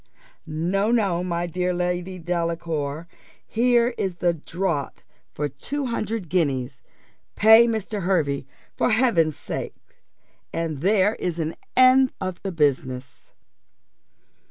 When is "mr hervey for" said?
7.67-8.89